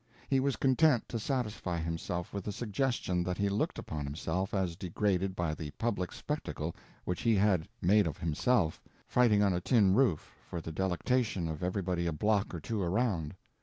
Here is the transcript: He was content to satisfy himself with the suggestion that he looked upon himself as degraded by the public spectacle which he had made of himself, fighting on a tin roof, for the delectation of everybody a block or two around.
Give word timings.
He 0.27 0.39
was 0.39 0.55
content 0.55 1.07
to 1.09 1.19
satisfy 1.19 1.77
himself 1.77 2.33
with 2.33 2.45
the 2.45 2.51
suggestion 2.51 3.21
that 3.21 3.37
he 3.37 3.49
looked 3.49 3.77
upon 3.77 4.03
himself 4.03 4.51
as 4.51 4.75
degraded 4.75 5.35
by 5.35 5.53
the 5.53 5.69
public 5.77 6.11
spectacle 6.11 6.75
which 7.05 7.21
he 7.21 7.35
had 7.35 7.67
made 7.83 8.07
of 8.07 8.17
himself, 8.17 8.81
fighting 9.07 9.43
on 9.43 9.53
a 9.53 9.61
tin 9.61 9.93
roof, 9.93 10.33
for 10.49 10.59
the 10.59 10.71
delectation 10.71 11.47
of 11.47 11.61
everybody 11.61 12.07
a 12.07 12.11
block 12.13 12.51
or 12.55 12.59
two 12.59 12.81
around. 12.81 13.35